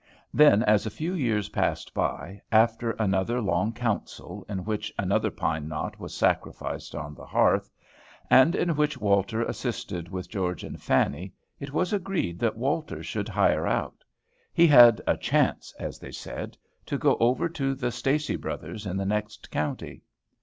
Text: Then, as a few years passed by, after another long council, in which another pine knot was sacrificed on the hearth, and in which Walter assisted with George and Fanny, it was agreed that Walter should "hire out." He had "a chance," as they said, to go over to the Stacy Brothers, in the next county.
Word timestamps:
Then, 0.33 0.63
as 0.63 0.87
a 0.87 0.89
few 0.89 1.13
years 1.13 1.49
passed 1.49 1.93
by, 1.93 2.41
after 2.51 2.89
another 2.93 3.39
long 3.39 3.71
council, 3.71 4.43
in 4.49 4.65
which 4.65 4.91
another 4.97 5.29
pine 5.29 5.67
knot 5.67 5.99
was 5.99 6.15
sacrificed 6.17 6.95
on 6.95 7.13
the 7.13 7.27
hearth, 7.27 7.69
and 8.27 8.55
in 8.55 8.75
which 8.75 8.97
Walter 8.97 9.43
assisted 9.43 10.09
with 10.09 10.27
George 10.27 10.63
and 10.63 10.81
Fanny, 10.81 11.35
it 11.59 11.71
was 11.71 11.93
agreed 11.93 12.39
that 12.39 12.57
Walter 12.57 13.03
should 13.03 13.29
"hire 13.29 13.67
out." 13.67 14.03
He 14.51 14.65
had 14.65 15.01
"a 15.05 15.17
chance," 15.17 15.71
as 15.77 15.99
they 15.99 16.11
said, 16.11 16.57
to 16.87 16.97
go 16.97 17.15
over 17.19 17.47
to 17.49 17.75
the 17.75 17.91
Stacy 17.91 18.37
Brothers, 18.37 18.87
in 18.87 18.97
the 18.97 19.05
next 19.05 19.51
county. 19.51 20.01